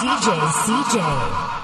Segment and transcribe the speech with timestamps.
[0.00, 0.28] DJ
[0.66, 1.55] CJ.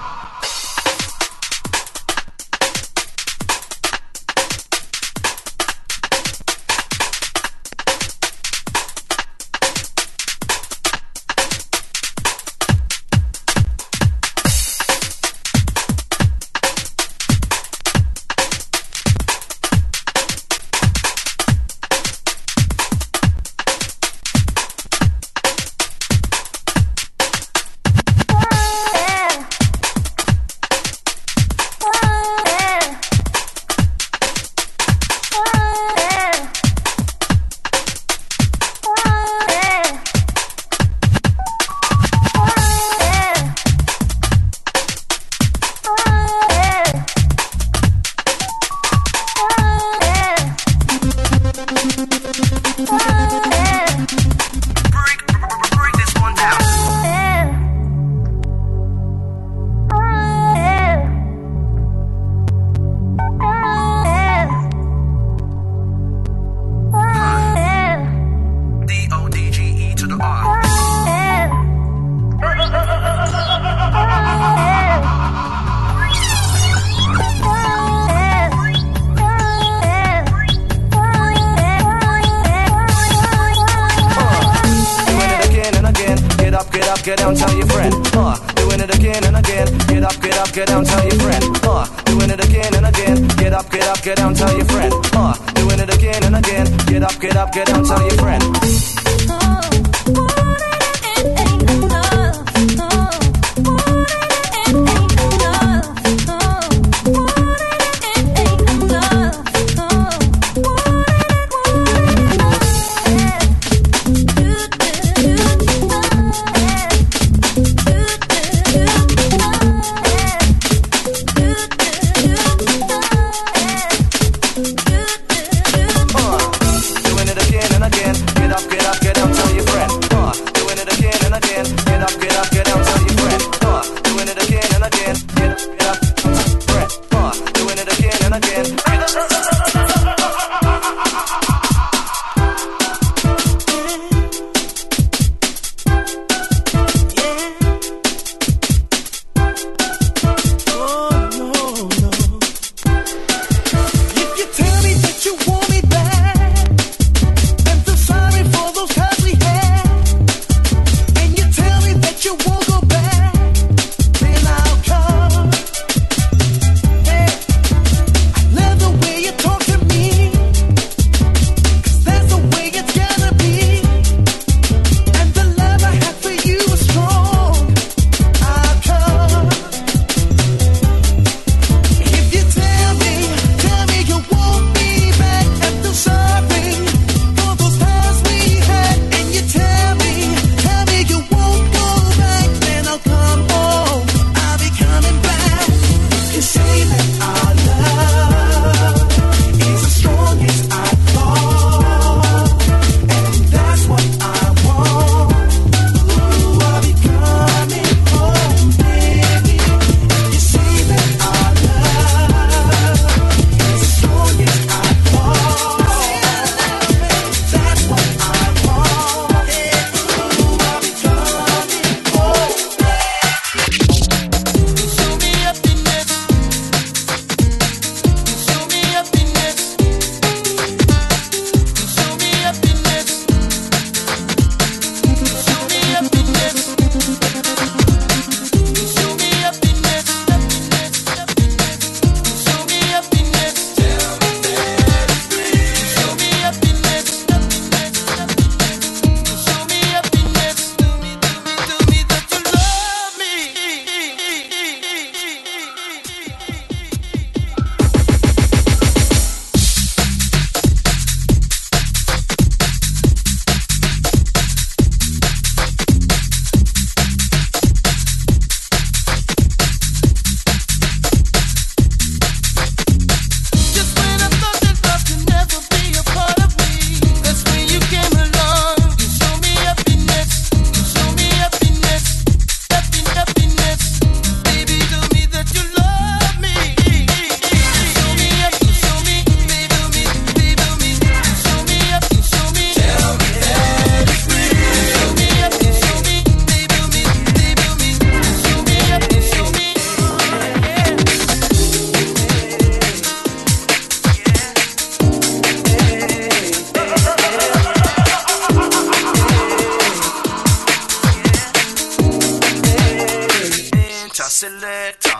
[314.43, 315.19] selector.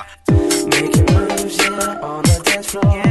[0.68, 3.03] Making moves, yeah, on the dance floor.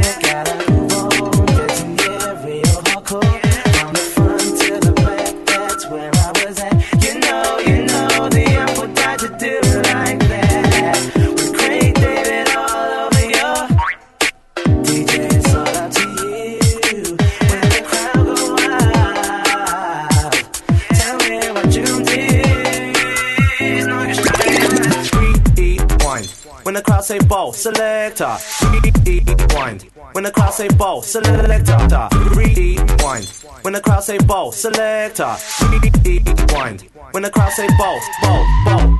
[27.03, 29.81] crowd say ball selector, rewind.
[30.13, 33.25] When the crowd say ball selector, rewind.
[33.61, 36.87] When the crowd say ball, selector, rewind.
[37.11, 38.99] When the crowd say bow, bow, bow,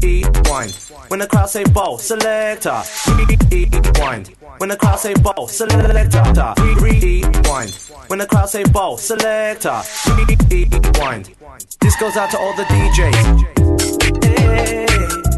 [0.00, 0.72] rewind.
[1.08, 2.82] When the crowd say ball selector,
[3.18, 4.28] rewind.
[4.58, 7.74] When the crowd say ball selector, rewind.
[8.06, 11.34] When the crowd say ball selector, rewind.
[11.80, 14.24] This goes out to all the DJs.
[14.24, 15.29] Hey.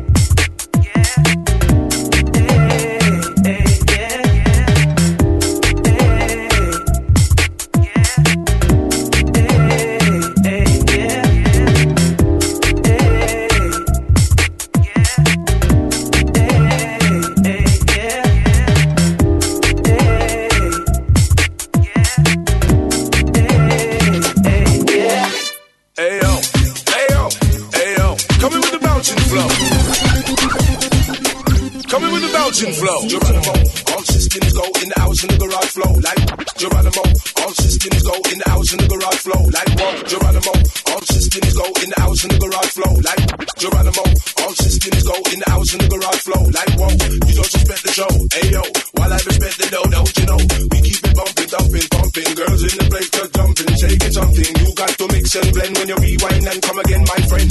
[55.33, 57.49] Special blend when you rewind and come again, my friend.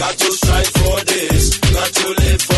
[0.00, 2.53] Got to strive for this, got to live for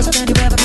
[0.00, 0.57] closer than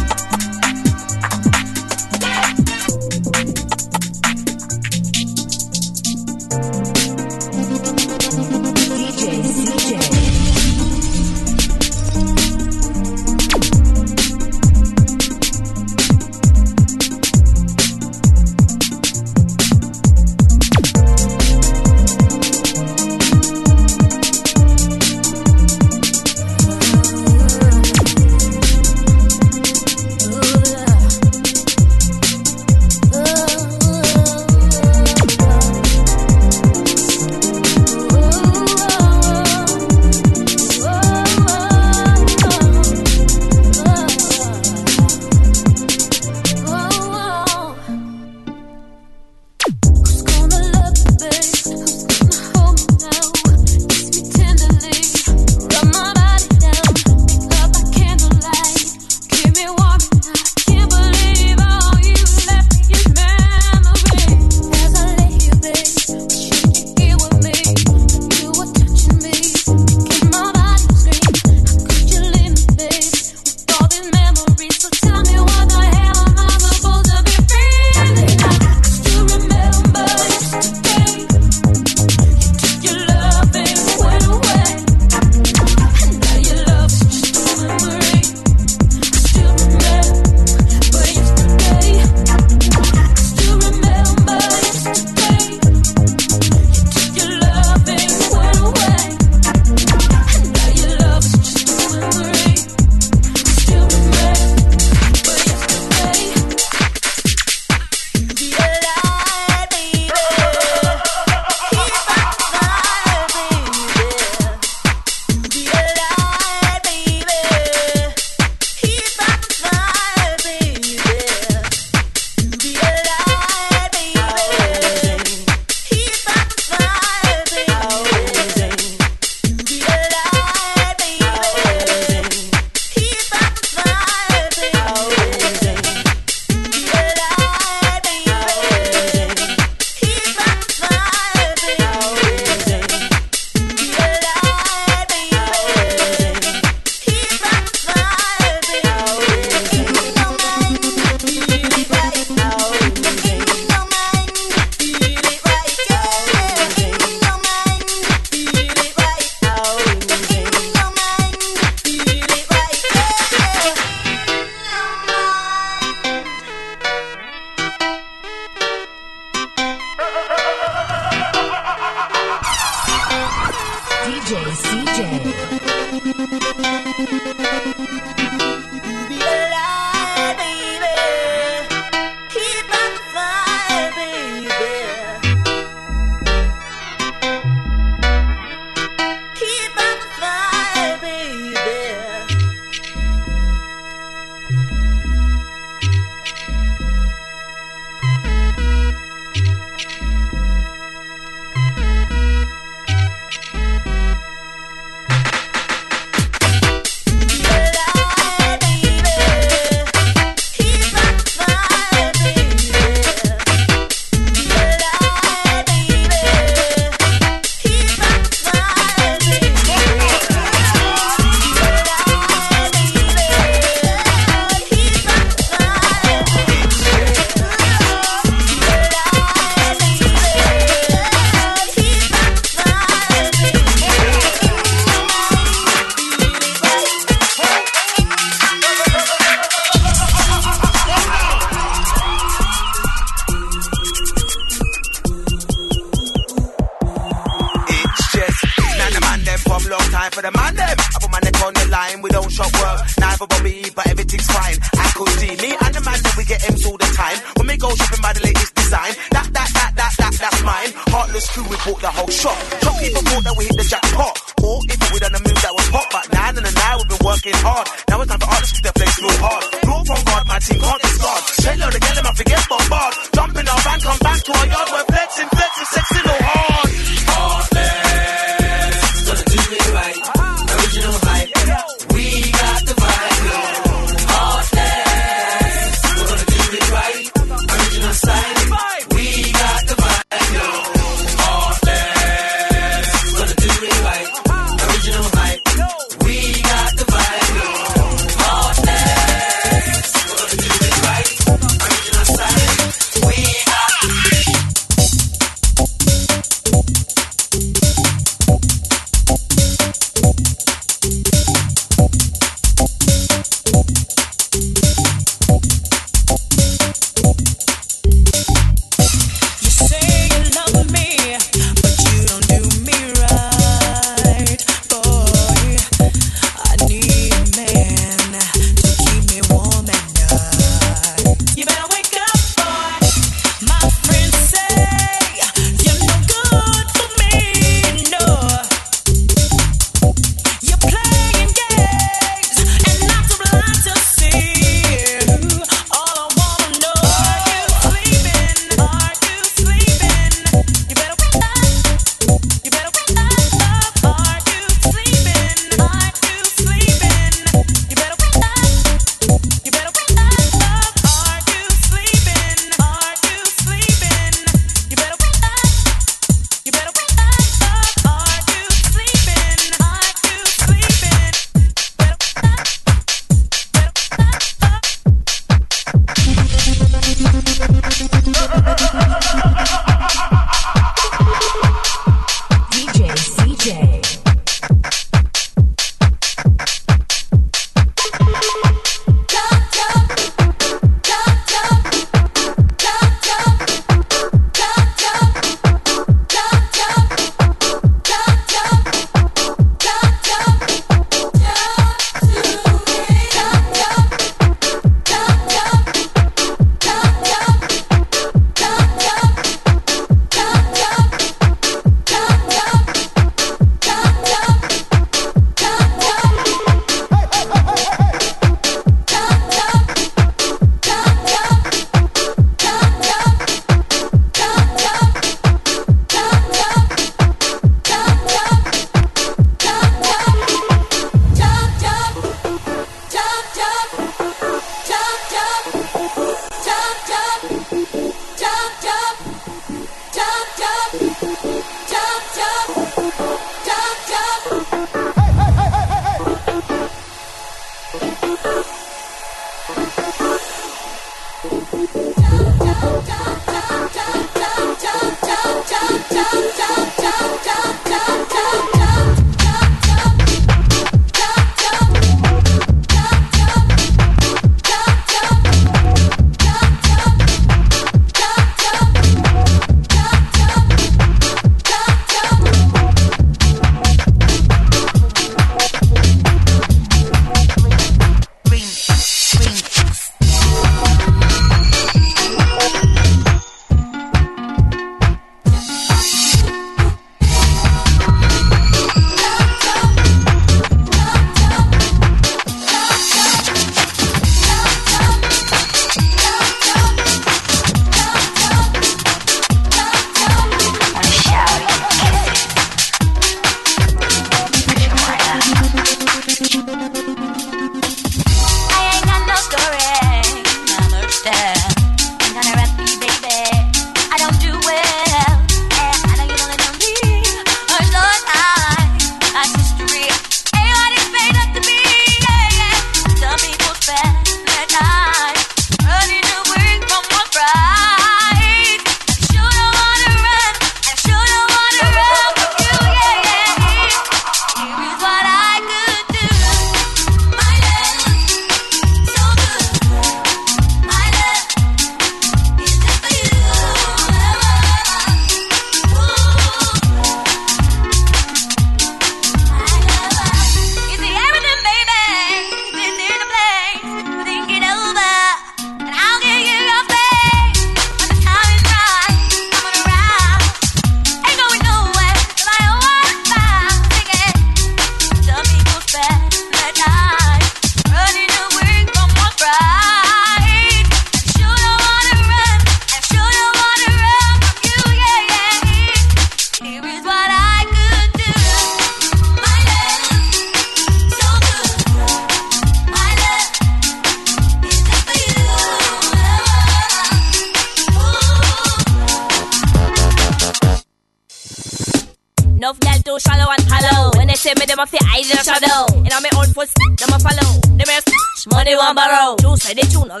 [599.55, 599.63] borrow.
[599.69, 600.00] Two say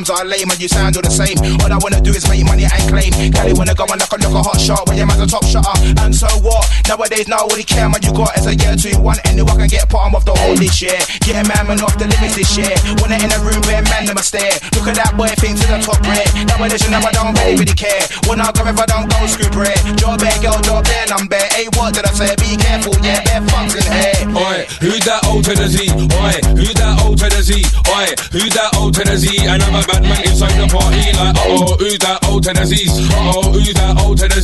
[0.00, 1.36] arms are lame and you sound all the same.
[6.90, 9.14] Nowadays, nobody care man you got is a year two one.
[9.30, 10.98] Anyone can get bottom of the whole this year.
[11.22, 12.74] Get a man man off the limits this year.
[13.10, 14.58] They're in a room where man a stare.
[14.74, 16.26] Look at that boy, think to the top rare.
[16.50, 18.02] Nowadays, you know I don't really really care.
[18.26, 19.78] When I come if I don't go scoop rare.
[20.02, 21.38] Job bare girl, job bare number.
[21.54, 22.34] Hey, what did I say?
[22.42, 24.30] Be careful, yeah, bare fucks in here.
[24.34, 25.90] Oi, who's that old to the Z?
[25.94, 27.50] Oi, who's that old to the Z?
[27.86, 29.26] Oi, who's that old to the Z?
[29.46, 32.66] Another bad man inside the party, like, oh, who's that old to the
[33.14, 34.42] oh, who's that old to the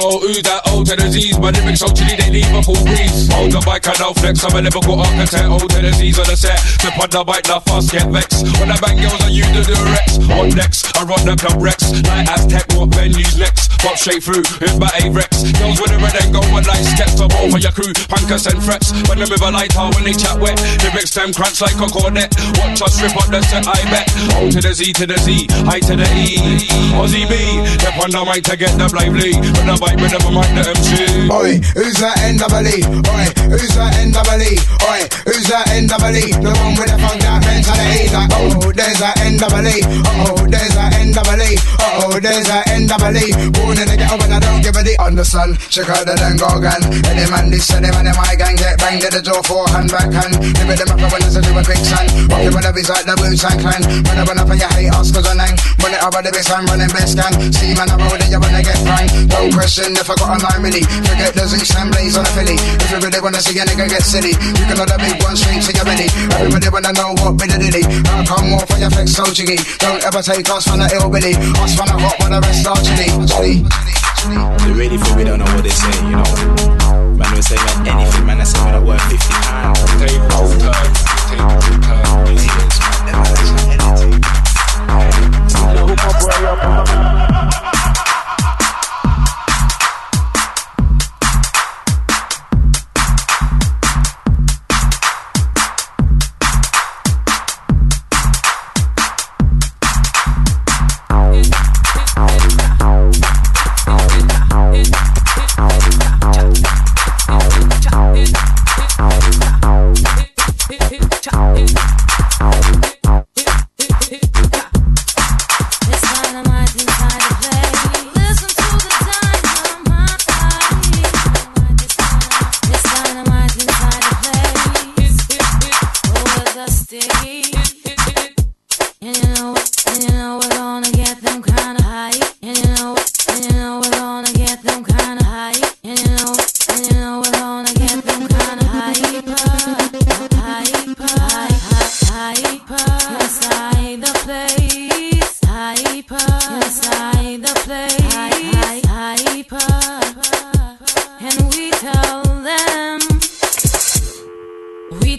[0.00, 1.36] oh, who's that old to the Z's?
[1.40, 3.28] My lyrics so chilly, they leave a full breeze.
[3.32, 5.48] Hold the bike and I'll flex, I'm a lyrical architect,
[5.82, 6.58] the Z's on the set.
[6.80, 8.46] Flip on the bike, now fast get vexed.
[8.60, 10.18] When I bang girls, I use the directs.
[10.30, 11.90] On next, I run the club Rex.
[12.06, 13.74] Like Aztec, what venues next?
[13.82, 15.44] Pop straight through, with my A-Rex.
[15.60, 17.92] Girls with a red and gold, one like sketch both for your crew.
[18.08, 20.56] Punkers and frets, when the river light out when they chat wet.
[20.80, 22.32] Lyrics them crunch like a cornet.
[22.56, 24.06] Watch us strip up the set, I bet.
[24.40, 26.64] O to the Z to the Z, I to the E.
[26.96, 27.34] Aussie B,
[27.76, 29.36] step on the mic to get the lively.
[29.36, 31.28] When the bike, with the mic, the MC.
[31.28, 32.84] Oi, who's that NWE?
[32.84, 34.52] Oi, who's that NWE?
[34.84, 36.36] Oi, who's that NWE?
[36.36, 38.04] The one with the funk that mentality.
[38.12, 39.76] Like, oh, there's that NWE.
[40.20, 41.50] Oh, there's that NWE.
[42.04, 43.52] Oh, there's that NWE.
[43.56, 44.92] Born in the ghetto, but I don't give a D.
[45.00, 46.82] On the sun, the then go gun.
[47.08, 50.36] Any man this, any man in my gang get banged to the door, forehand, backhand.
[50.54, 52.06] Give it them up when there's a do a big sun.
[52.28, 53.82] Walking with the beats like the Wu-Tang Clan.
[54.04, 55.54] Run up, run up, and you hate us cause I nang.
[55.80, 57.34] Run it over the best, I'm running best gang.
[57.52, 59.14] See man, I'm over you wanna get pranked.
[59.30, 60.82] Don't question if I got a nine milli.
[60.82, 62.56] Forget the Zeus and Blaze on a Philly.
[62.58, 65.36] If you really wanna see a nigga get silly, you can know the big one
[65.36, 66.08] straight to your belly.
[66.34, 67.82] Everybody wanna know what bit of dilly.
[68.10, 69.58] I'll come off for your flex so jiggy.
[69.78, 71.34] Don't ever take us from the ill billy.
[71.62, 73.06] Us from the hot, but the rest are chilly.
[73.30, 73.62] chilly.
[74.66, 76.26] They really think we don't know what they say, you know.
[77.14, 79.78] Man, we say man, anything, man, that's something that worth 50 pounds.
[80.02, 80.90] Take off time,
[81.30, 83.14] take off time, years, man.
[85.46, 87.23] It's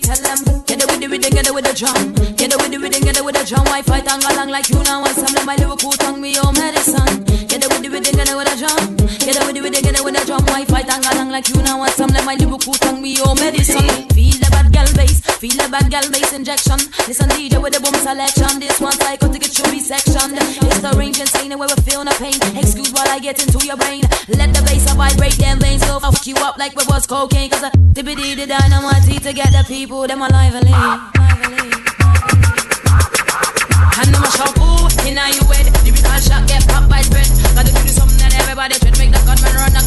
[0.08, 2.14] We them, get it with the get it with the drum.
[2.36, 3.66] Get it with the rhythm, get it with the drum.
[3.66, 5.04] Why fight and along like you now?
[5.04, 7.24] And some of my lyrical tongue, me your medicine.
[7.50, 8.96] Get it with the rhythm, get it with the drum.
[9.26, 10.44] Get it with the rhythm, get it with the drum.
[10.48, 11.82] Why fight and along like you now?
[11.84, 14.10] And some of my lyrical tongue, me your medicine.
[14.14, 16.80] Feel the bad gal bass, feel the bad gal bass injection.
[17.08, 18.60] Listen DJ with the boom selection.
[18.60, 20.38] This one cycle to get your resection.
[20.66, 22.38] It's the range insane where we feel no pain.
[22.56, 24.04] Excuse while I get into your brain.
[24.30, 25.84] Let the bass vibrate them veins.
[25.86, 27.50] Go fuck you up like we was cocaine.
[27.50, 30.70] Cause I dippity the dynamite to get the people them alive and
[38.56, 38.80] Everybody
[39.12, 39.84] the gunman run a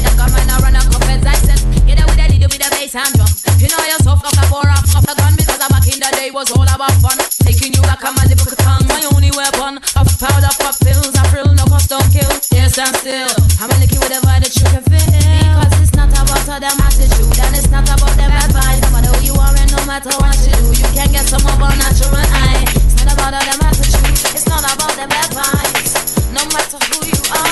[0.00, 2.68] the gunman run a cup and side set Get it with the leader with the
[2.72, 3.28] bass and drum.
[3.60, 6.32] You know you're off the four off the gun Because I'm back in the day
[6.32, 7.20] was all about fun.
[7.44, 9.76] Taking you back on my lyrical tongue My only weapon.
[10.00, 12.32] Of powder, pop pills, I frill, no custom kill.
[12.56, 13.28] Yes, stand still
[13.60, 15.04] I'm a licky with a vibe that you can feel.
[15.04, 18.80] Because it's not about all them attitude And it's not about them advice.
[18.80, 21.44] No matter who you are and no matter what you do You can get some
[21.44, 22.64] of our natural eye.
[22.64, 26.00] It's not about all them attitude It's not about them advice.
[26.32, 27.44] No matter who you are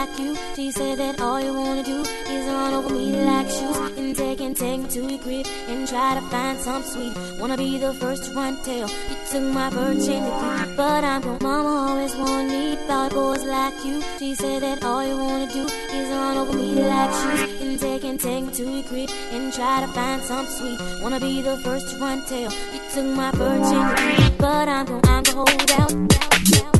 [0.00, 0.34] like you.
[0.56, 1.98] She said that all you wanna do
[2.34, 5.86] is run over me like shoes and take and take me to your crib and
[5.86, 7.14] try to find some sweet.
[7.38, 8.88] Wanna be the first to run tell.
[9.10, 11.38] You took my virginity, but I'm grown.
[11.42, 13.96] Mama always wanted me, thought boys like you.
[14.18, 15.64] She said that all you wanna do
[15.98, 19.52] is run over me like shoes and take and take me to your crib and
[19.52, 20.80] try to find some sweet.
[21.02, 22.50] Wanna be the first to run tell.
[22.74, 25.70] You took my virginity, but I'm gon' I'm gon' hold.
[25.78, 25.92] Out.
[25.92, 26.64] Out.
[26.64, 26.79] Out.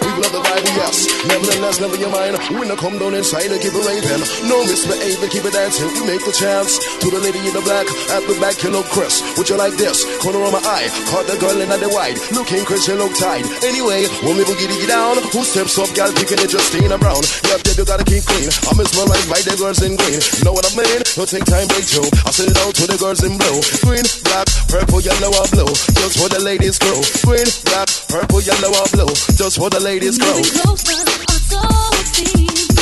[0.19, 1.07] vibe, yes.
[1.27, 2.35] Nevertheless, never your mind.
[2.57, 4.23] When I come down inside, I keep it raving.
[4.49, 5.87] No misbehaving, keep it dancing.
[5.95, 7.87] We make the chance to the lady in the black.
[8.11, 9.21] At the back, you look Chris.
[9.37, 10.03] Would you like this?
[10.19, 12.17] Corner of my eye, caught the girl in the white.
[12.33, 13.45] Looking Chris, you look tight.
[13.63, 17.21] Anyway, when we boogie diggy down, who steps up, gal, picking it, Justina Brown.
[17.47, 18.49] Yep, yep, you gotta keep clean.
[18.67, 20.19] I'm mesmerized by the girls in green.
[20.43, 20.99] Know what I mean?
[21.15, 22.03] Don't take time, break two.
[22.25, 23.59] I'll send it out to the girls in blue.
[23.85, 25.71] Green, black, purple, yellow, or blue.
[25.95, 26.99] Just for the ladies grow.
[27.23, 29.11] Green, black, purple, yellow, or blue.
[29.37, 30.33] Just for the ladies grow.
[30.33, 31.61] Moving closer, or so
[31.93, 32.73] it seems.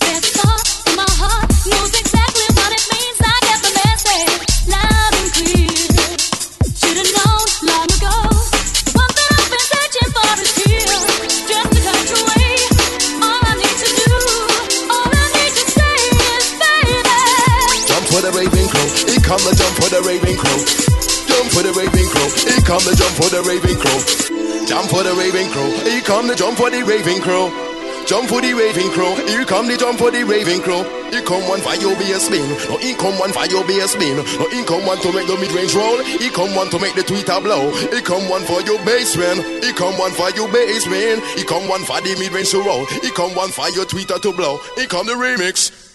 [0.00, 3.18] There's a thought in my heart, knows exactly what it means.
[3.20, 5.68] I get the message loud and clear.
[6.80, 8.16] Should've known long ago.
[8.88, 10.96] The one that I've been searching for is here,
[11.44, 12.56] just a touch away.
[13.20, 14.16] All I need to do,
[14.96, 15.92] all I need to say
[16.24, 17.20] is, baby.
[17.84, 18.88] Jump for the raving crow.
[19.12, 20.56] Here come the jump for the raving crow.
[20.56, 22.32] Jump for the raving crow.
[22.48, 24.39] Here come the jump for the raving crow.
[24.66, 25.70] Jump for the raving crow.
[25.84, 27.50] Here come the jump for the raving crow.
[28.06, 29.14] Jump for the raving crow.
[29.26, 30.82] Here come the jump for the raving crow.
[31.10, 32.42] Here come one for your bass spin.
[32.68, 34.16] No, here come one for your bass spin.
[34.16, 35.98] No, here come one to make the mid range roll.
[36.02, 37.70] Here come one to make the tweeter blow.
[37.90, 39.42] Here come one for your bass spin.
[39.62, 41.20] Here come one for your bass spin.
[41.36, 42.86] Here come one for the mid range to roll.
[42.86, 44.58] Here come one for your tweeter to blow.
[44.76, 45.89] Here come the remix.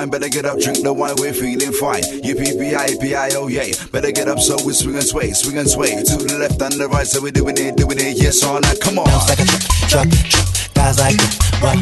[0.00, 0.10] Time.
[0.10, 2.02] Better get up, drink the wine, we're feeling fine.
[2.22, 3.72] P-I-P-I, oh yay.
[3.92, 5.90] Better get up, so we swing and sway, swing and sway.
[5.90, 8.80] To the left and the right, so we're doing it, doing it, yes, all night.
[8.80, 9.06] Come on.
[9.28, 10.74] Like a truck, truck, truck.
[10.74, 11.78] Guys like that, what?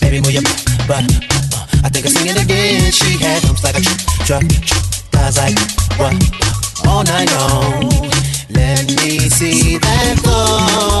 [0.00, 0.42] Baby, move your
[0.86, 1.04] butt.
[1.84, 2.92] I think I'm singing again.
[2.92, 4.84] She had bumps like a truck, truck, truck.
[5.12, 6.16] Guys like that, what?
[6.84, 7.88] All night long.
[8.52, 10.95] Let me see that flow,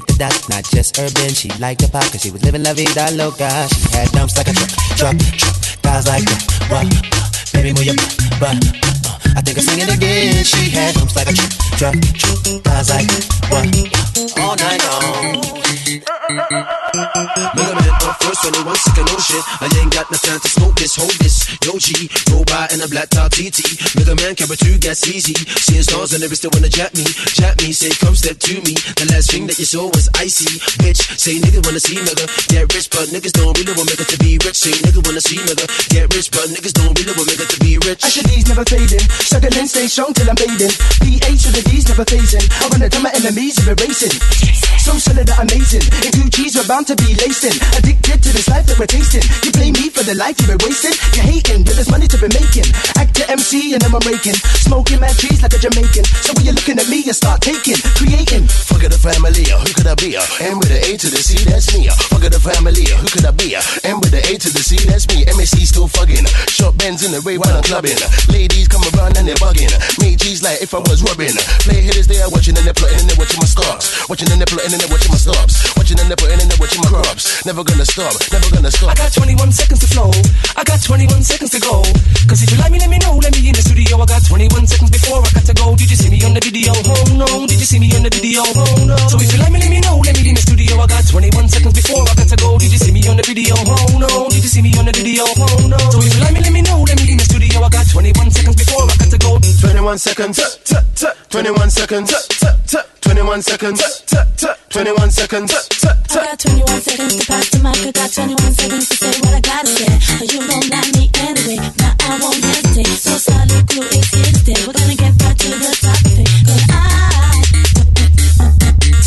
[0.00, 0.48] cruise like an actor dot.
[0.48, 3.68] Not just urban, she liked the pop cause she was living la vida loca.
[3.68, 5.82] She had dumps like a truck, truck, truck.
[5.82, 7.52] Guys like that, what?
[7.52, 7.96] Baby, move your
[8.40, 8.89] butt, butt.
[9.36, 10.44] I think I'm singing again.
[10.44, 12.64] She had dumps like a truck, truck, truck.
[12.64, 13.66] Guys like that, what?
[14.40, 15.60] All night long.
[16.30, 19.44] Mega man up first, 21 second, oh shit.
[19.60, 21.50] I ain't got no time to smoke this, hold this.
[21.66, 23.62] Yo G, go by in a black top TT.
[23.98, 25.34] Megaman carry two gas easy.
[25.60, 27.04] Seeing stars and every still wanna jap me.
[27.36, 28.74] Jap me, say come step to me.
[28.98, 30.58] The last thing that you saw was icy.
[30.82, 34.18] Bitch, say niggas wanna see nigga get rich, but niggas don't really want nigga to
[34.18, 34.56] be rich.
[34.56, 37.78] Say nigga wanna see nigga get rich, but niggas don't really want nigga to be
[37.86, 38.04] rich.
[38.04, 39.04] Asher D's never fading.
[39.20, 40.72] Struggling, stay strong till I'm fading.
[41.04, 42.44] PH to the D's never phasing.
[42.60, 44.14] I run to tell my enemies are erasing.
[44.80, 45.84] So solid that amazing.
[46.00, 47.52] In Gucci's we're bound to be lacing.
[47.76, 49.20] Addicted to this life that we're tasting.
[49.44, 50.96] You blame me for the life you were wasting.
[51.12, 52.68] You're hating, but there's money to be making.
[52.96, 54.40] Actor MC and then I'm raking.
[54.64, 56.04] Smoking mad trees like a Jamaican.
[56.24, 58.48] So when you're looking at me, you start taking, creating.
[58.48, 60.16] Fuck the family, who could I be?
[60.16, 61.92] M with the A to the C, that's me.
[62.08, 63.52] Fuck the family, who could I be?
[63.56, 63.62] uh?
[63.84, 65.28] M with the A to the C, that's me.
[65.28, 66.24] MSC still fucking.
[66.48, 68.00] Short bends in the ray while I'm clubbing.
[68.32, 69.70] Ladies come around and they're bugging.
[69.98, 71.34] Make G's like if I was rubbing.
[71.64, 74.08] Play hitters, they are watching and they're plotting and they're watching my stops.
[74.08, 75.54] Watching and they're plotting and they're watching my stops.
[75.76, 77.44] Watching and they're plotting and they're watching my crops.
[77.46, 78.90] Never gonna stop, never gonna stop.
[78.90, 80.10] I got 21 seconds to flow.
[80.56, 81.82] I got 21 seconds to go.
[82.28, 83.16] Cause if you like me, let me know.
[83.18, 83.98] Let me in the studio.
[84.00, 85.74] I got 21 seconds before I got to go.
[85.74, 86.72] Did you see me on the video?
[86.74, 87.28] Oh no.
[87.46, 88.42] Did you see me on the video?
[88.44, 88.96] Oh no.
[89.08, 89.98] So if you like me, let me know.
[90.04, 90.78] Let me in the studio.
[90.78, 92.58] I got 21 seconds before I got to go.
[92.58, 93.54] Did you see me on the video?
[93.56, 94.28] Oh no.
[94.30, 95.24] Did you see me on the video?
[95.26, 95.80] Oh no.
[95.90, 96.84] So if you like me, let me know.
[96.84, 97.64] Let me in the studio.
[97.64, 99.38] I got 21 seconds before I got to go.
[99.40, 100.36] 21 seconds.
[101.30, 102.12] 21 seconds.
[103.00, 103.80] 21 seconds.
[104.70, 105.52] 21 seconds.
[106.10, 107.76] I got 21 seconds to pass the mic.
[107.76, 109.98] I got 21 seconds to say what I gotta say.
[110.18, 111.58] But you don't like me anyway.
[111.78, 112.98] Now I won't hesitate.
[112.98, 114.66] So solid crew is here to.
[114.66, 116.26] We're gonna get back to the topic.
[116.46, 117.42] Cause I,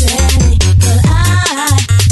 [0.00, 2.03] tell me, cause I,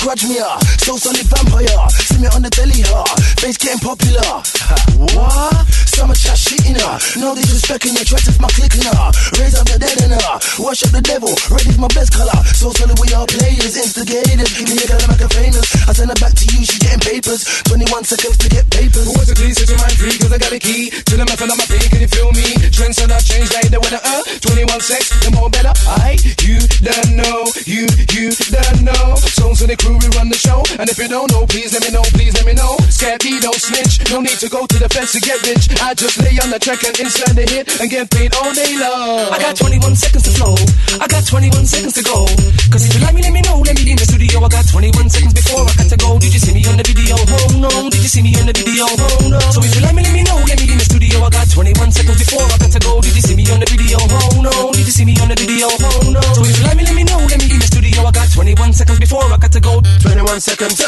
[0.00, 0.62] grudge me up.
[0.78, 3.04] So solid vampire, see me on the telly ah.
[3.06, 3.16] huh?
[3.40, 4.20] Face getting popular.
[4.22, 4.76] Ha,
[5.14, 5.87] What?
[5.98, 6.94] Are chat shitting her.
[7.18, 9.10] No disrespecting try to my clicking her.
[9.40, 10.36] Raise up the dead in her.
[10.62, 12.38] Worship the devil, red is my best color.
[12.54, 14.50] So solid we are players, instigators.
[14.54, 15.66] Give me a girl make her famous.
[15.88, 17.42] I send her back to you, she getting papers.
[17.66, 19.10] 21 seconds to get papers.
[19.10, 21.50] What's the please set your mind free Cause I got a key to the method
[21.50, 22.46] of my pain Can you feel me?
[22.70, 26.62] Trends are not changed like the weather uh 21 sex, the more better I, you
[26.82, 30.86] don't know You, you don't know Songs of the crew, we run the show And
[30.90, 34.00] if you don't know, please let me know Please let me know Scatty, don't snitch
[34.10, 36.58] No need to go to the fence to get rich I just lay on the
[36.58, 40.24] track and inside the hit And get paid all day long I got 21 seconds
[40.24, 40.54] to flow.
[41.02, 42.26] I got 21 seconds to go.
[42.70, 43.58] Cause if you like me, let me know.
[43.60, 44.38] Let me in the studio.
[44.40, 46.18] I got 21 seconds before I got to go.
[46.18, 47.16] Did you see me on the video?
[47.18, 47.70] Oh no.
[47.90, 48.86] Did you see me on the video?
[48.86, 49.40] Oh no.
[49.50, 50.38] So if you like me, let me know.
[50.46, 51.18] Let me in the studio.
[51.22, 52.92] I got 21 seconds before I got to go.
[53.02, 53.98] Did you see me on the video?
[54.00, 54.54] Oh no.
[54.72, 55.66] Did you see me on the video?
[55.68, 56.22] Oh no.
[56.34, 57.20] So if you like me, let me know.
[57.26, 57.77] Let me in the studio.
[58.06, 59.80] I got 21 seconds before I got to go.
[60.00, 60.78] 21 seconds.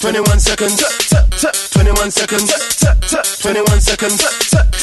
[0.00, 0.76] 21 seconds.
[1.70, 2.46] 21 seconds.
[3.42, 4.20] 21 seconds.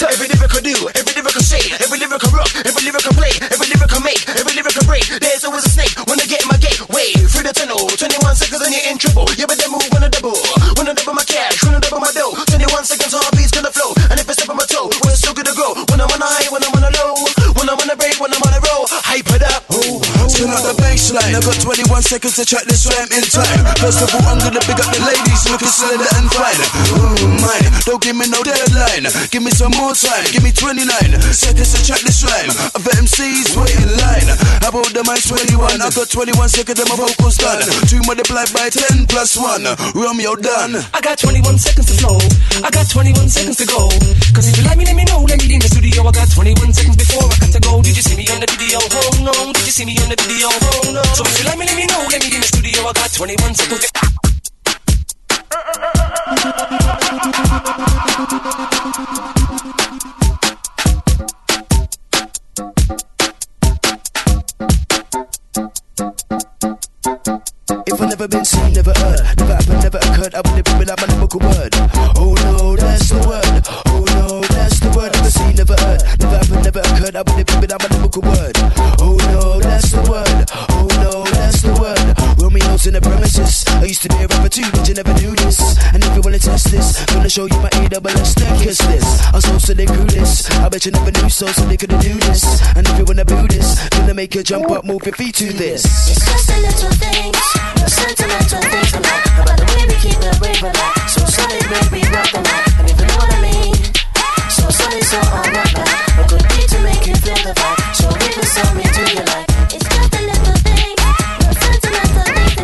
[0.04, 3.14] Every lyric I do, every lyric I say, every lyric I rock, every lyric I
[3.16, 5.06] play, every lyric I make, every lyric I break.
[5.22, 6.76] There's always a snake when I get in my gate.
[6.91, 9.28] Way through the tunnel, 21 seconds and you're in trouble.
[9.39, 10.36] Yeah, but then move when I double,
[10.76, 12.36] when I double my cash, when I double my dough.
[12.52, 13.96] 21 seconds, heartbeat's gonna flow.
[14.12, 15.72] And if I step on my toe, we're still gonna grow.
[15.88, 17.16] When I'm on a high, when I'm on a low,
[17.56, 19.64] when I'm on a break, when I'm on a roll, hype it up.
[20.30, 21.36] Spin out the baseline.
[21.36, 23.61] I got 21 21 seconds to track this rhyme in time.
[23.78, 26.57] First of all, I'm gonna big up the ladies looking slender and fine.
[26.97, 29.05] Ooh, mine, don't give me no deadline.
[29.30, 30.89] Give me some more time, give me 29
[31.30, 32.49] seconds to track this rhyme.
[32.74, 34.30] Other MCs wait in line.
[34.63, 35.86] How about the mic 21?
[35.86, 37.61] I got 21 seconds and my vocals done.
[37.86, 39.93] Two multiplied by 10 plus 1.
[39.93, 40.82] Romeo done.
[40.97, 42.17] I got 21 seconds to flow.
[42.65, 43.86] I got 21 seconds to go.
[44.34, 45.21] Cause if you like me, let me know.
[45.30, 46.01] Let me in the studio.
[46.07, 47.86] I got 21 seconds before I got to go.
[47.86, 48.82] Did you see me on the video?
[48.82, 49.36] Oh no.
[49.53, 50.47] Did you see me on the video?
[50.49, 51.03] Oh no.
[51.16, 52.05] So if you like me, let me know.
[52.09, 52.82] Let me in the studio.
[52.86, 53.89] I got 21 seconds.
[67.86, 70.99] If I never been seen, never heard, never happened, never occurred, I would live without
[71.01, 71.74] my lyrical word.
[72.16, 73.64] Oh no, that's the word.
[73.86, 74.72] Oh no, that's
[75.34, 75.58] the word.
[75.58, 78.56] Never heard, never happened, never occurred, I would live without my lyrical word.
[79.00, 80.46] Oh no, that's the word.
[80.70, 82.06] Oh no, that's the word.
[82.38, 83.66] Romeo's in the premises.
[83.82, 85.60] I used to be a rapper too, but you never knew this.
[85.94, 88.82] And if you wanna test this, gonna show you my A double S then this.
[89.34, 90.04] I'm so they grew.
[90.64, 92.44] I bet you never knew so, so they couldn't do this.
[92.76, 95.52] And if you wanna do this, gonna make you jump up, move your feet to
[95.54, 95.86] this.
[95.86, 97.38] It's just a little things,
[97.76, 101.10] the sentimental things like about the way we keep it way back.
[101.10, 103.62] So solid, baby, rock the night, and if you know what I mean.
[104.84, 105.20] So
[105.54, 107.96] that night, a good beat to make you feel the vibe.
[107.96, 108.08] So?
[109.74, 109.88] It's
[110.28, 110.96] little thing,
[111.40, 111.50] the
[111.94, 112.58] I like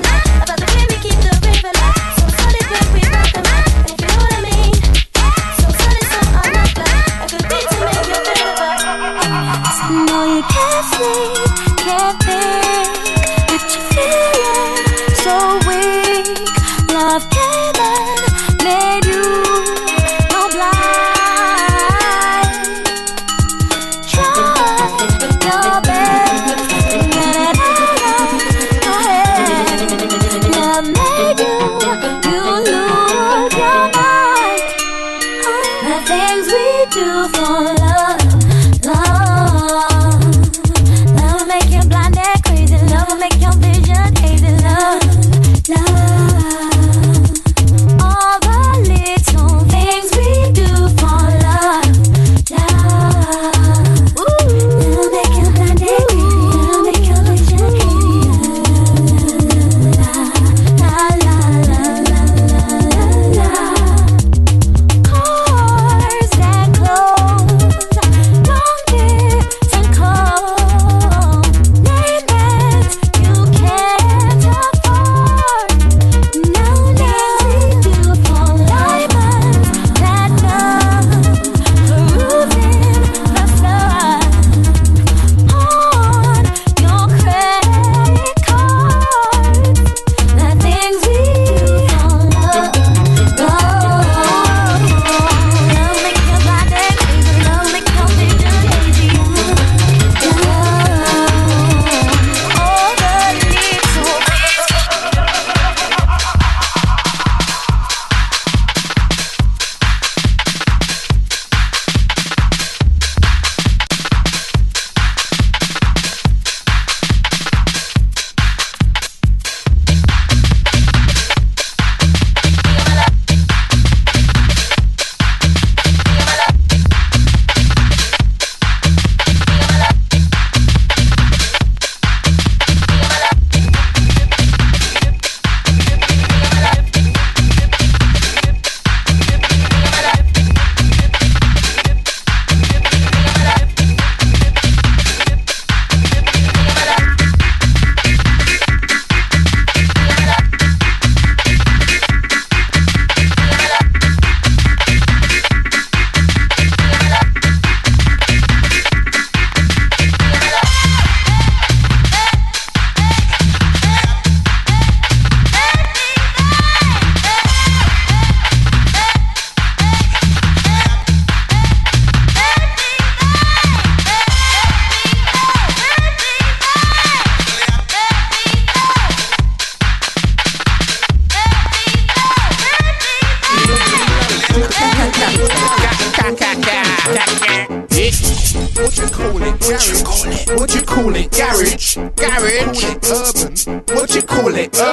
[0.43, 1.31] about the way we keep the
[1.73, 1.95] back.
[2.19, 2.89] So solid, rock
[3.33, 3.41] the
[3.87, 4.75] if you know what I mean.
[5.59, 6.19] So solid, so
[7.23, 8.83] a good beat to make you feel the vibe.
[9.89, 10.03] You
[10.91, 11.68] sleep,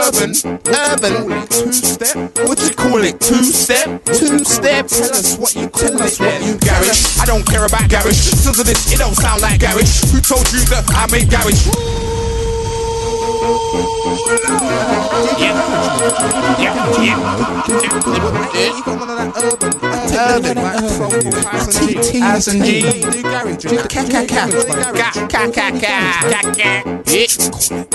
[0.07, 0.31] Urban.
[0.69, 1.49] Urban.
[1.49, 2.17] Two step.
[2.47, 3.21] What you call it?
[3.21, 4.05] Two step.
[4.05, 4.87] Two step.
[4.87, 6.17] Tell us what you call it.
[6.21, 7.19] What you garage?
[7.19, 8.15] I don't care about garage.
[8.15, 10.03] Sons of this, it don't sound like garage.
[10.13, 12.26] Who told you that I make garage?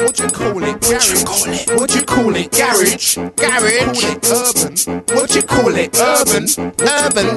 [0.01, 0.81] What you call it?
[0.81, 1.67] Garage.
[1.79, 2.51] What you call it?
[2.51, 3.15] Garage.
[3.37, 4.03] Garage.
[4.27, 5.05] Urban.
[5.15, 5.95] What you call it?
[5.95, 6.45] Urban.
[6.83, 7.27] Urban.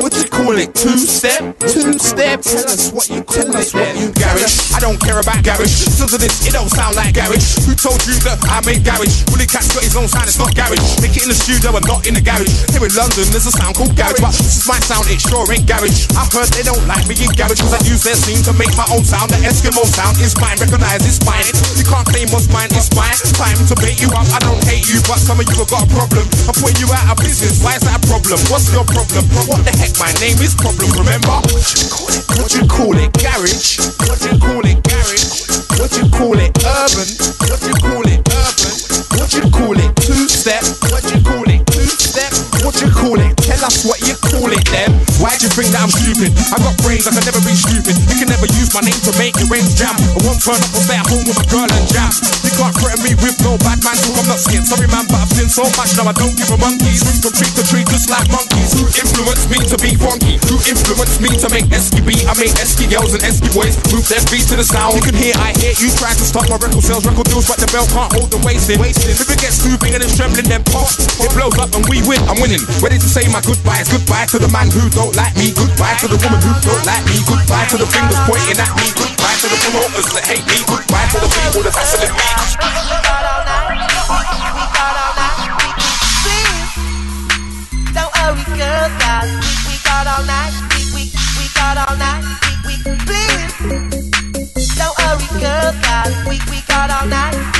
[0.00, 0.74] What you call it?
[0.74, 1.58] Two step.
[1.60, 2.40] Two step.
[2.40, 3.72] Tell us what you call it.
[4.16, 4.72] Garage.
[4.72, 5.84] I don't care about garage.
[5.84, 6.46] Listen to this.
[6.46, 7.60] It don't sound like garage.
[7.68, 9.28] Who told you that I make garage?
[9.28, 10.26] Wiley Kat's got his own sound.
[10.26, 10.80] It's not garage.
[11.04, 12.48] Make it in the studio and not in the garage.
[12.72, 15.04] Here in London, there's a sound called garage, but this is my sound.
[15.12, 16.08] It sure ain't garage.
[16.16, 18.72] I've heard they don't like me in garage because I use their scene to make
[18.72, 19.28] my own sound.
[19.30, 20.56] The Eskimo sound is mine.
[20.56, 21.44] Recognize it's mine.
[21.76, 22.72] You can't claim what's mine.
[22.72, 23.14] It's mine.
[23.36, 24.24] Time to bait you up.
[24.32, 26.24] I don't hate you, but some of you have got a problem.
[26.48, 27.60] I'm putting you out of business.
[27.60, 28.40] Why is that a problem?
[28.48, 29.28] What's your problem?
[29.44, 29.92] What the heck?
[30.00, 30.90] My name is Problem.
[30.94, 31.42] Remember?
[32.38, 33.10] What you call it?
[33.18, 33.82] Garage.
[34.06, 34.78] What you call it?
[34.86, 35.42] Garage.
[35.78, 36.61] What you call it?
[36.64, 37.08] Urban.
[37.48, 38.22] What you call it?
[38.30, 38.74] Urban.
[39.18, 39.96] What you call it?
[39.96, 40.62] Two step.
[40.92, 41.66] What you call it?
[41.66, 42.51] Two step.
[42.62, 43.34] What you call it?
[43.42, 44.94] Tell us what you call it then.
[45.18, 46.30] Why do you think that I'm stupid?
[46.54, 47.98] I got brains, I can never be stupid.
[48.06, 49.98] You can never use my name to make your brains jam.
[49.98, 52.14] I won't turn up or stay at home with a girl and jam.
[52.46, 54.14] You can't threaten me with no bad man talk.
[54.14, 54.62] I'm not scared.
[54.62, 57.02] Sorry man, but I've seen so much now I don't give a monkey's.
[57.02, 58.70] Room from tree to tree just like monkeys.
[58.78, 60.38] Who influenced me to be funky?
[60.46, 62.22] Who influenced me to make esky beat?
[62.30, 65.02] I make esky girls and esky boys move their feet to the sound.
[65.02, 67.58] You can hear, I hear you trying to stop my record sales, record deals, but
[67.58, 68.78] the bell can't hold the wasting.
[68.78, 70.86] If it gets too big and it's trembling, then pop.
[71.18, 72.22] It blows up and we win.
[72.30, 72.51] I'm winning.
[72.52, 73.88] Ready to say my goodbyes.
[73.88, 75.56] Goodbye to the man who don't like me.
[75.56, 77.24] Goodbye to the woman who don't like me.
[77.24, 78.92] Goodbye to the fingers pointing at me.
[78.92, 80.60] Goodbye to the promoters that hate me.
[80.68, 82.28] Goodbye to the people that's hassling me.
[87.96, 89.32] Don't worry, girl, guys.
[89.32, 90.52] We, we got all night.
[90.76, 91.02] We, we,
[91.40, 92.20] we got all night.
[92.68, 93.56] We, we, please.
[94.76, 96.12] Don't worry, girl, guys.
[96.28, 97.51] We, we got all night.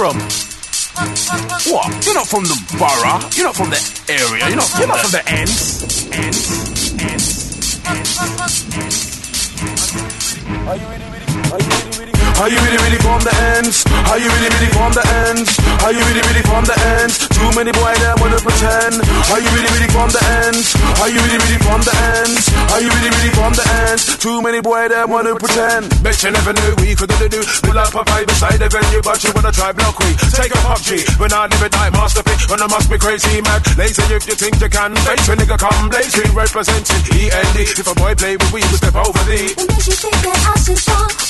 [0.00, 0.16] from?
[1.70, 2.06] What?
[2.06, 3.20] You're not from the borough.
[3.36, 4.48] You're not from the area.
[4.48, 4.78] You're not.
[4.78, 6.08] You're not from the ends.
[6.10, 6.59] Ends.
[12.40, 13.84] Are you really, really from the ends?
[14.08, 15.60] Are you really, really from the ends?
[15.84, 17.28] Are you really, really from the ends?
[17.28, 18.96] Too many boy that wanna pretend.
[19.28, 20.72] Are you really, really from the ends?
[21.04, 22.48] Are you really, really from the ends?
[22.72, 24.16] Are you really, really from the ends?
[24.16, 25.92] Too many boy that wanna pretend.
[26.00, 27.44] Bet you never knew we could do do.
[27.60, 30.08] Pull up a vibe beside the venue, but you wanna try block we.
[30.32, 32.48] Take a PUBG when I live it like masterpiece.
[32.48, 33.60] When I must be crazy mad.
[33.76, 36.16] Later if you think you can face a nigga come blaze.
[36.16, 37.56] We representing END.
[37.68, 39.60] If a boy play with we, we step over the.
[39.60, 41.29] What makes you think that I should fall?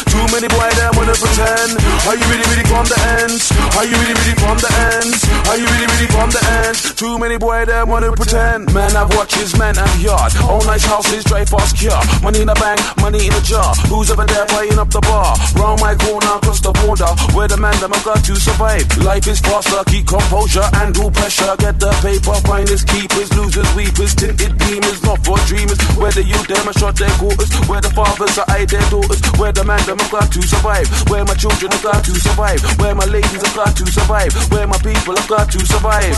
[0.11, 1.71] Too many boy that wanna pretend.
[2.03, 3.47] Are you really, really from the ends?
[3.79, 5.23] Are you really, really from the ends?
[5.47, 6.91] Are you really, really from the ends?
[6.99, 8.67] Too many boy that wanna pretend.
[8.75, 10.35] Man have watches, man have yard.
[10.51, 12.03] All nice houses, drive fast car.
[12.19, 13.71] Money in the bank, money in the jar.
[13.87, 15.31] Who's over there playing up the bar?
[15.55, 18.83] Round my corner, across the border, where the man them have got to survive.
[18.99, 21.55] Life is faster, keep composure, handle pressure.
[21.55, 25.79] Get the paper, finders, keepers, losers, weepers, tinted beamers, not for dreamers.
[25.95, 29.23] Where the youth them are shot their quarters, where the fathers are eye their daughters,
[29.39, 32.61] where the man them have got to survive, where my children have got to survive,
[32.79, 36.15] where my ladies have got to survive, where my people have got to survive.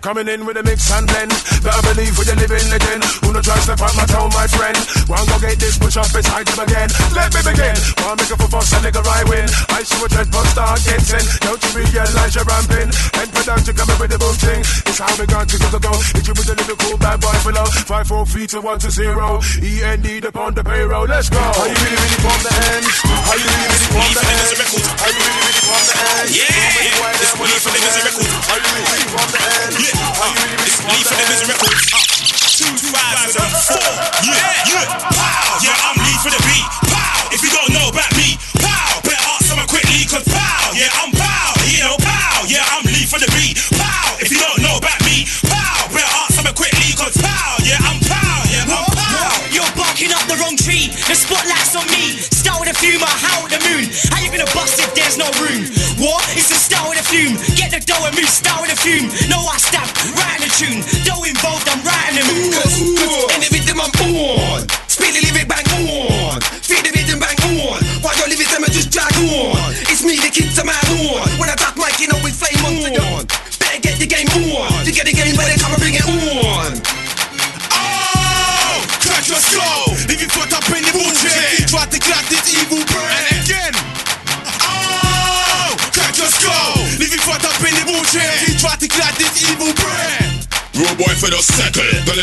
[0.00, 1.30] Coming in with a mix and blend.
[1.60, 3.04] Better believe the living legend.
[3.20, 4.76] Who no try step out my town, my friend.
[5.10, 6.88] One go get this, push up beside him again.
[7.12, 7.76] Let me begin.
[8.06, 9.46] One make up for boss, a nigga right win.
[9.76, 11.26] I see what dread but start getting.
[11.44, 12.88] Don't you realize you're ramping?
[13.20, 14.62] And production coming with the boom thing.
[14.88, 15.92] It's how we got to go to go.
[16.16, 17.66] Hit you with the little cool bad boy below.
[17.84, 19.40] Five, four feet to one to zero.
[19.60, 21.04] E N D upon the payroll.
[21.04, 21.40] Let's go.
[21.40, 22.88] Are you really, really from the ends?
[23.04, 24.64] Are you really, really from the ends?
[25.00, 26.32] Are you really, really from the ends?
[26.32, 27.20] Yeah, yeah.
[27.20, 28.28] It's me for the music record.
[28.48, 29.69] Are you really, the ends?
[29.70, 30.34] Yeah, uh,
[30.66, 31.94] it's me for the music records.
[31.94, 32.02] Uh,
[32.58, 33.78] 2004.
[34.26, 34.34] Yeah,
[34.66, 34.98] yeah.
[35.14, 35.58] Pow.
[35.62, 36.89] Yeah, I'm Lee for the beat.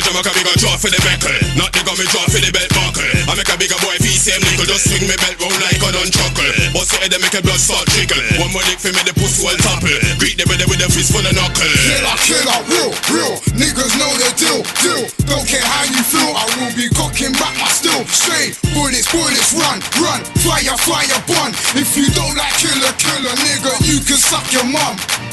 [0.03, 1.33] Them make a bigger draw for the beckle.
[1.57, 3.07] Not the gummy draw for the belt buckle.
[3.25, 4.67] I make a bigger boy feel same nickel.
[4.67, 6.51] Just swing me belt round like a done chuckle.
[6.75, 8.19] Bust your head and make a blood start trickle.
[8.37, 9.97] One more dick for me the pussy will topple.
[10.21, 11.71] Greet the brother with a fist full of knuckle.
[11.87, 13.33] Killer, killer, real, real.
[13.57, 15.03] Niggas know the deal, deal.
[15.25, 18.03] Don't care how you feel, I will be cocking back my steel.
[18.11, 20.21] Straight bullets, bullets, run, run.
[20.43, 21.51] Fire, fire, bun.
[21.73, 25.26] If you don't like killer, killer, nigga, you can suck your mum.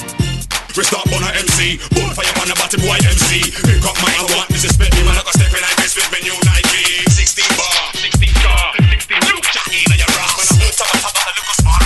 [0.77, 3.47] We start on a MC, bonfire on a bottom boy MC.
[3.63, 5.15] Pick up my I want disrespect me, man.
[5.15, 7.07] I got step in like this with me new Nike.
[7.15, 8.75] 16 bar, 16 car,
[9.07, 10.27] 16 loop, Jackie in your bra.
[10.35, 11.79] When I'm top, top, top, look smart.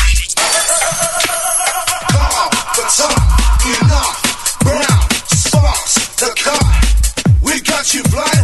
[2.17, 3.13] Come on, the top,
[3.77, 4.17] enough.
[4.65, 5.05] Brown,
[5.37, 6.65] sparks, the car.
[7.45, 8.38] We got you flying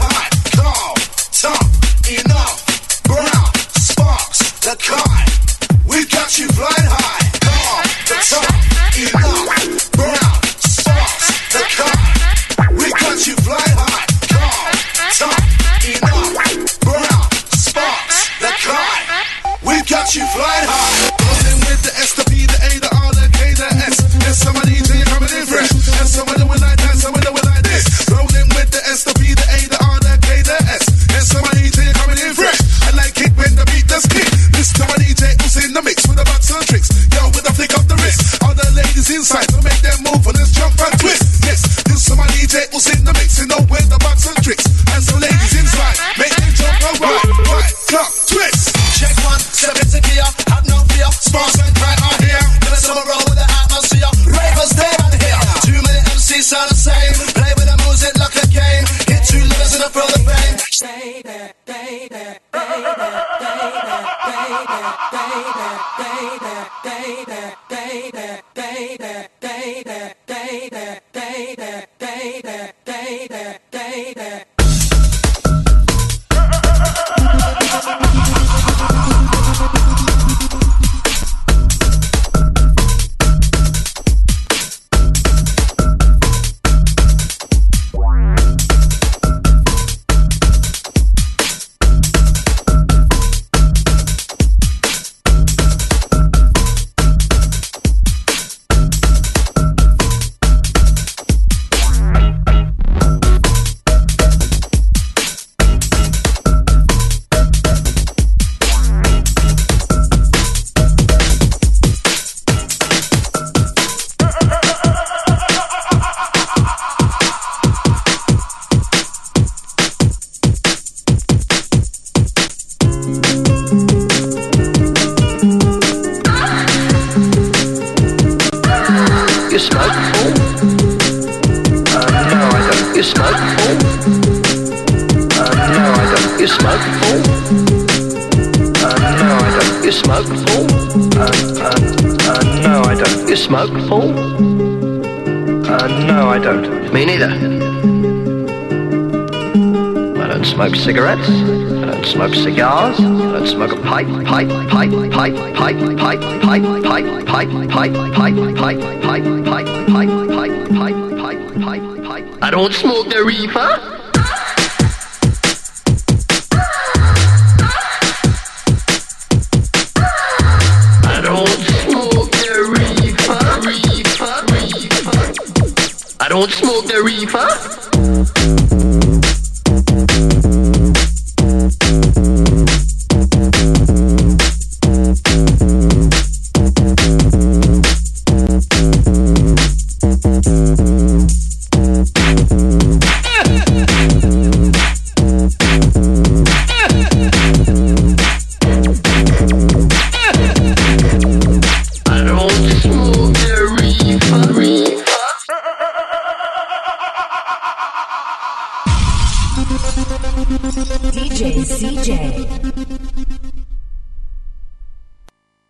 [162.45, 162.94] I don't smoke